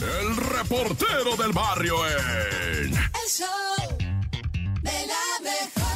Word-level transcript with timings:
el 0.00 0.36
reportero 0.36 1.36
del 1.36 1.52
barrio 1.52 1.96
en... 2.06 2.94
El 2.94 3.28
show 3.28 3.98
de 4.82 5.06
la 5.06 5.50
mejor. 5.50 5.88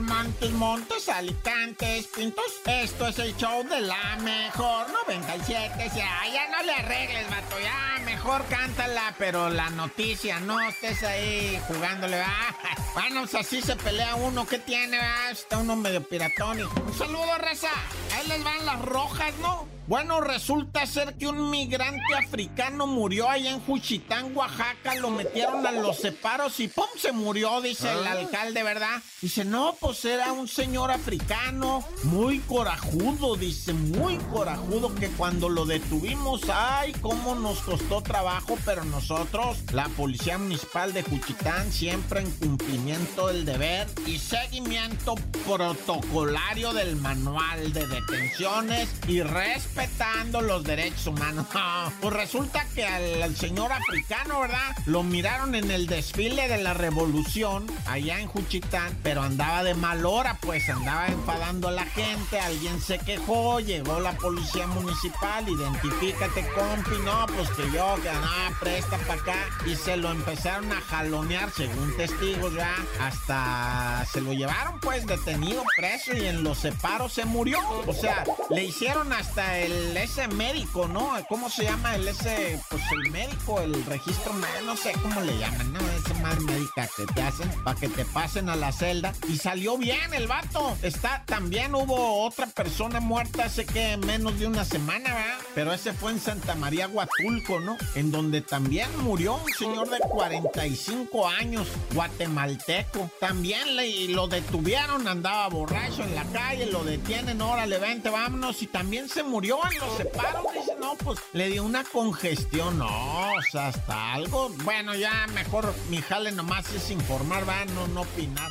Montes, 0.00 0.52
Montes, 0.52 1.08
Alicantes, 1.08 2.06
Pintos. 2.06 2.44
Esto 2.64 3.08
es 3.08 3.18
el 3.18 3.36
show 3.36 3.62
de 3.64 3.80
la 3.80 4.16
mejor 4.22 4.86
97. 5.06 5.90
Ya, 5.94 6.20
ya 6.32 6.48
no 6.50 6.62
le 6.62 6.72
arregles, 6.72 7.28
vato. 7.28 7.56
Ya, 7.60 8.02
mejor 8.04 8.44
cántala, 8.46 9.14
pero 9.18 9.50
la 9.50 9.70
noticia, 9.70 10.40
no 10.40 10.60
estés 10.60 11.02
ahí 11.02 11.60
jugándole, 11.68 12.18
va. 12.18 12.56
Bueno, 12.94 13.20
pues 13.22 13.34
así 13.34 13.62
se 13.62 13.74
pelea 13.74 14.14
uno. 14.16 14.46
¿Qué 14.46 14.58
tiene, 14.58 14.98
va? 14.98 15.30
Está 15.30 15.58
uno 15.58 15.76
medio 15.76 16.06
piratónico. 16.06 16.72
Un 16.86 16.92
saludo, 16.92 17.38
raza. 17.38 17.70
Ahí 18.14 18.28
les 18.28 18.44
van 18.44 18.66
las 18.66 18.82
rojas, 18.82 19.32
¿no? 19.40 19.66
Bueno, 19.88 20.20
resulta 20.20 20.86
ser 20.86 21.14
que 21.14 21.26
un 21.26 21.50
migrante 21.50 22.14
africano 22.14 22.86
murió 22.86 23.28
allá 23.28 23.50
en 23.50 23.58
Juchitán, 23.60 24.34
Oaxaca, 24.34 24.94
lo 24.94 25.10
metieron 25.10 25.66
a 25.66 25.72
los 25.72 25.96
separos 25.96 26.60
y 26.60 26.68
¡pum! 26.68 26.86
se 26.96 27.10
murió, 27.10 27.60
dice 27.60 27.90
el 27.90 28.06
alcalde, 28.06 28.62
¿verdad? 28.62 29.02
Dice, 29.20 29.44
no, 29.44 29.74
pues 29.80 30.04
era 30.04 30.30
un 30.32 30.46
señor 30.46 30.92
africano, 30.92 31.84
muy 32.04 32.38
corajudo, 32.38 33.34
dice, 33.34 33.72
muy 33.72 34.18
corajudo, 34.32 34.94
que 34.94 35.08
cuando 35.08 35.48
lo 35.48 35.66
detuvimos, 35.66 36.42
ay, 36.48 36.92
cómo 37.00 37.34
nos 37.34 37.58
costó 37.62 38.02
trabajo, 38.02 38.56
pero 38.64 38.84
nosotros, 38.84 39.58
la 39.72 39.88
Policía 39.88 40.38
Municipal 40.38 40.92
de 40.92 41.02
Juchitán, 41.02 41.72
siempre 41.72 42.20
en 42.20 42.30
cumplimiento 42.30 43.26
del 43.26 43.44
deber 43.44 43.88
y 44.06 44.18
seguimiento 44.18 45.16
protocolario 45.44 46.72
del 46.72 46.94
manual 46.94 47.72
de 47.72 47.88
detenciones 47.88 48.88
y 49.08 49.22
respeto 49.22 49.71
respetando 49.74 50.40
los 50.40 50.64
derechos 50.64 51.06
humanos. 51.06 51.46
pues 52.00 52.14
resulta 52.14 52.64
que 52.74 52.84
al, 52.84 53.34
señor 53.36 53.72
africano, 53.72 54.40
¿verdad? 54.40 54.76
Lo 54.86 55.02
miraron 55.02 55.54
en 55.54 55.70
el 55.70 55.86
desfile 55.86 56.48
de 56.48 56.62
la 56.62 56.74
revolución 56.74 57.66
allá 57.86 58.20
en 58.20 58.26
Juchitán, 58.26 58.96
pero 59.02 59.22
andaba 59.22 59.64
de 59.64 59.74
mal 59.74 60.04
hora, 60.04 60.38
pues 60.40 60.68
andaba 60.68 61.06
enfadando 61.06 61.68
a 61.68 61.72
la 61.72 61.86
gente, 61.86 62.38
alguien 62.38 62.80
se 62.80 62.98
quejó, 62.98 63.60
llegó 63.60 64.00
la 64.00 64.12
policía 64.12 64.66
municipal, 64.66 65.48
identifícate, 65.48 66.46
compi, 66.48 66.96
no, 67.04 67.26
pues 67.34 67.48
que 67.50 67.70
yo, 67.72 67.96
que 68.02 68.12
nada, 68.12 68.58
presta 68.60 68.98
para 68.98 69.20
acá, 69.20 69.46
y 69.66 69.76
se 69.76 69.96
lo 69.96 70.10
empezaron 70.10 70.70
a 70.72 70.80
jalonear, 70.80 71.50
según 71.50 71.96
testigos, 71.96 72.54
¿verdad? 72.54 72.74
Hasta 73.00 74.04
se 74.12 74.20
lo 74.20 74.32
llevaron, 74.32 74.80
pues, 74.80 75.06
detenido, 75.06 75.62
preso, 75.76 76.14
y 76.14 76.26
en 76.26 76.44
los 76.44 76.58
separos 76.58 77.12
se 77.12 77.24
murió. 77.24 77.58
O 77.86 77.94
sea, 77.94 78.24
le 78.50 78.64
hicieron 78.64 79.12
hasta 79.12 79.61
el 79.62 79.96
ese 79.96 80.28
médico, 80.28 80.88
¿no? 80.88 81.12
¿Cómo 81.28 81.48
se 81.48 81.64
llama 81.64 81.94
el 81.94 82.08
ese, 82.08 82.60
pues 82.68 82.82
el 82.92 83.10
médico, 83.10 83.60
el 83.60 83.84
registro, 83.84 84.32
no 84.64 84.76
sé 84.76 84.92
cómo 85.02 85.20
le 85.20 85.38
llaman, 85.38 85.72
¿no? 85.72 85.78
Ese 85.80 86.14
más 86.14 86.38
médica 86.40 86.88
que 86.96 87.06
te 87.06 87.22
hacen 87.22 87.48
para 87.64 87.78
que 87.78 87.88
te 87.88 88.04
pasen 88.04 88.48
a 88.48 88.56
la 88.56 88.72
celda. 88.72 89.12
Y 89.28 89.36
salió 89.36 89.78
bien 89.78 90.14
el 90.14 90.26
vato. 90.26 90.76
Está, 90.82 91.22
también 91.26 91.74
hubo 91.74 92.24
otra 92.24 92.46
persona 92.46 93.00
muerta 93.00 93.44
hace 93.44 93.64
que 93.64 93.96
menos 93.98 94.38
de 94.38 94.46
una 94.46 94.64
semana, 94.64 95.14
¿verdad? 95.14 95.38
Pero 95.54 95.72
ese 95.72 95.92
fue 95.92 96.12
en 96.12 96.20
Santa 96.20 96.54
María 96.54 96.88
Huatulco, 96.88 97.60
¿no? 97.60 97.76
En 97.94 98.10
donde 98.10 98.40
también 98.40 98.88
murió 99.02 99.34
un 99.34 99.52
señor 99.52 99.88
de 99.90 99.98
45 99.98 101.28
años, 101.28 101.68
guatemalteco. 101.94 103.10
También 103.20 103.76
le, 103.76 104.08
lo 104.08 104.28
detuvieron, 104.28 105.06
andaba 105.06 105.48
borracho 105.48 106.02
en 106.02 106.14
la 106.14 106.24
calle, 106.24 106.66
lo 106.66 106.84
detienen, 106.84 107.40
órale, 107.40 107.78
vente, 107.78 108.10
vámonos. 108.10 108.62
Y 108.62 108.66
también 108.66 109.08
se 109.08 109.22
murió 109.22 109.51
en 109.70 109.78
los 109.78 109.96
separos. 109.96 110.44
Dice, 110.54 110.74
no, 110.80 110.94
pues 110.96 111.18
le 111.32 111.48
dio 111.48 111.64
una 111.64 111.84
congestión. 111.84 112.78
No, 112.78 113.34
o 113.34 113.42
sea, 113.50 113.68
hasta 113.68 114.14
algo. 114.14 114.50
Bueno, 114.64 114.94
ya 114.94 115.26
mejor 115.34 115.74
mi 115.90 116.00
jale 116.02 116.32
nomás 116.32 116.72
es 116.74 116.90
informar, 116.90 117.48
va, 117.48 117.64
no, 117.66 117.88
no 117.88 118.02
opinar. 118.02 118.50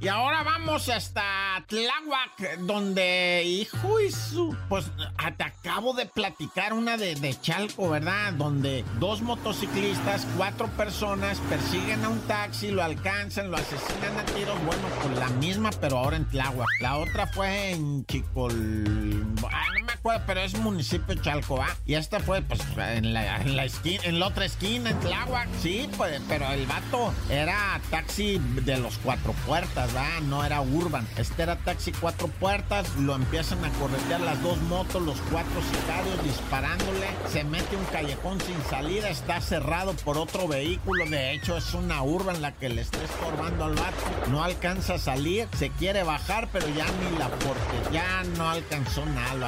Y 0.00 0.06
ahora 0.06 0.44
vamos 0.44 0.88
hasta 0.88 1.64
Tláhuac, 1.66 2.58
donde, 2.60 3.42
hijo 3.44 4.00
y 4.00 4.12
su... 4.12 4.56
Pues 4.68 4.90
te 5.36 5.42
acabo 5.42 5.92
de 5.92 6.06
platicar 6.06 6.72
una 6.72 6.96
de, 6.96 7.36
Chalco, 7.40 7.90
¿verdad? 7.90 8.32
Donde 8.34 8.84
dos 9.00 9.22
motociclistas, 9.22 10.26
cuatro 10.36 10.68
personas 10.76 11.40
persiguen 11.48 12.04
a 12.04 12.10
un 12.10 12.20
taxi, 12.20 12.70
lo 12.70 12.84
alcanzan, 12.84 13.50
lo 13.50 13.56
asesinan 13.56 14.16
a 14.18 14.24
tiros, 14.24 14.56
bueno, 14.64 14.82
con 15.02 15.18
la 15.18 15.28
misma, 15.30 15.70
pero 15.80 15.98
ahora 15.98 16.16
en 16.16 16.28
Tláhuac. 16.28 16.68
La 16.80 16.96
otra 16.96 17.26
fue 17.26 17.72
en 17.72 18.06
Chicol... 18.06 19.26
Ah, 19.50 19.77
acuerdo, 19.98 20.22
pero 20.26 20.40
es 20.40 20.58
municipio 20.58 21.14
Chalco, 21.16 21.56
¿va? 21.56 21.76
Y 21.84 21.94
esta 21.94 22.20
fue, 22.20 22.42
pues, 22.42 22.60
en 22.78 23.12
la, 23.12 23.40
en 23.40 23.56
la 23.56 23.64
esquina, 23.64 24.02
en 24.04 24.18
la 24.18 24.28
otra 24.28 24.44
esquina, 24.44 24.90
en 24.90 25.00
Tláhuac, 25.00 25.48
sí, 25.60 25.88
pues, 25.96 26.20
pero 26.28 26.50
el 26.52 26.66
vato 26.66 27.12
era 27.30 27.80
taxi 27.90 28.38
de 28.64 28.78
los 28.78 28.98
cuatro 28.98 29.32
puertas, 29.46 29.94
¿va? 29.94 30.20
No 30.22 30.44
era 30.44 30.60
urban. 30.60 31.06
Este 31.16 31.42
era 31.42 31.56
taxi 31.56 31.92
cuatro 31.92 32.28
puertas, 32.28 32.94
lo 32.96 33.14
empiezan 33.14 33.64
a 33.64 33.70
corretear 33.70 34.20
las 34.20 34.42
dos 34.42 34.58
motos, 34.62 35.02
los 35.02 35.18
cuatro 35.30 35.60
sicarios 35.62 36.22
disparándole, 36.24 37.08
se 37.30 37.44
mete 37.44 37.76
un 37.76 37.84
callejón 37.86 38.40
sin 38.40 38.62
salida, 38.70 39.08
está 39.08 39.40
cerrado 39.40 39.94
por 40.04 40.18
otro 40.18 40.48
vehículo, 40.48 41.04
de 41.06 41.32
hecho 41.32 41.56
es 41.56 41.74
una 41.74 42.02
urban 42.02 42.40
la 42.42 42.52
que 42.52 42.68
le 42.68 42.82
está 42.82 43.02
estorbando 43.02 43.64
al 43.64 43.74
vato, 43.74 44.30
no 44.30 44.42
alcanza 44.42 44.94
a 44.94 44.98
salir, 44.98 45.48
se 45.56 45.70
quiere 45.70 46.02
bajar, 46.02 46.48
pero 46.52 46.68
ya 46.68 46.86
ni 46.86 47.18
la 47.18 47.28
porque 47.28 47.92
ya 47.92 48.22
no 48.36 48.50
alcanzó 48.50 49.04
nada, 49.06 49.34
lo 49.34 49.46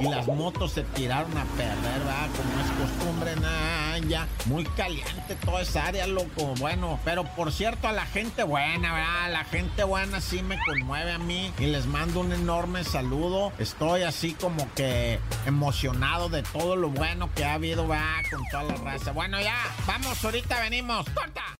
y 0.00 0.08
las 0.08 0.26
motos 0.26 0.72
se 0.72 0.82
tiraron 0.82 1.36
a 1.36 1.44
perder, 1.44 2.06
¿va? 2.06 2.28
Como 2.36 2.60
es 2.60 2.90
costumbre, 2.90 3.36
nada, 3.36 3.98
ya 3.98 4.26
muy 4.46 4.64
caliente 4.64 5.36
toda 5.44 5.62
esa 5.62 5.86
área, 5.86 6.06
loco, 6.06 6.54
bueno, 6.58 6.98
pero 7.04 7.24
por 7.24 7.52
cierto 7.52 7.88
a 7.88 7.92
la 7.92 8.06
gente 8.06 8.42
buena, 8.42 8.92
¿verdad? 8.94 9.32
La 9.32 9.44
gente 9.44 9.84
buena 9.84 10.20
sí 10.20 10.42
me 10.42 10.58
conmueve 10.64 11.12
a 11.12 11.18
mí 11.18 11.52
y 11.58 11.66
les 11.66 11.86
mando 11.86 12.20
un 12.20 12.32
enorme 12.32 12.84
saludo. 12.84 13.52
Estoy 13.58 14.02
así 14.02 14.32
como 14.34 14.72
que 14.74 15.20
emocionado 15.46 16.28
de 16.28 16.42
todo 16.42 16.76
lo 16.76 16.88
bueno 16.88 17.30
que 17.34 17.44
ha 17.44 17.54
habido, 17.54 17.86
¿verdad? 17.86 18.22
Con 18.30 18.42
toda 18.50 18.64
la 18.64 18.74
raza. 18.76 19.12
Bueno, 19.12 19.40
ya, 19.40 19.56
vamos, 19.86 20.24
ahorita 20.24 20.60
venimos. 20.60 21.06
¡Corta! 21.10 21.56